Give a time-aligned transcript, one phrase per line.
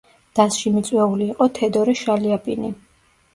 [0.37, 2.73] დასში მიწვეული იყო თედორე შალიაპინი.